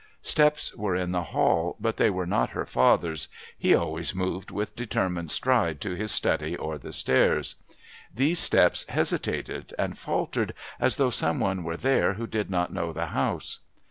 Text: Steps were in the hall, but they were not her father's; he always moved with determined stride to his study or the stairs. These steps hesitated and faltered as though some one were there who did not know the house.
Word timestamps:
Steps 0.23 0.75
were 0.75 0.95
in 0.95 1.11
the 1.11 1.25
hall, 1.25 1.75
but 1.79 1.97
they 1.97 2.09
were 2.09 2.25
not 2.25 2.49
her 2.57 2.65
father's; 2.65 3.27
he 3.55 3.75
always 3.75 4.15
moved 4.15 4.49
with 4.49 4.75
determined 4.75 5.29
stride 5.29 5.79
to 5.81 5.93
his 5.93 6.11
study 6.11 6.57
or 6.57 6.79
the 6.79 6.91
stairs. 6.91 7.53
These 8.11 8.39
steps 8.39 8.83
hesitated 8.89 9.75
and 9.77 9.95
faltered 9.95 10.55
as 10.79 10.95
though 10.95 11.11
some 11.11 11.39
one 11.39 11.63
were 11.63 11.77
there 11.77 12.13
who 12.13 12.25
did 12.25 12.49
not 12.49 12.73
know 12.73 12.91
the 12.91 13.05
house. 13.13 13.59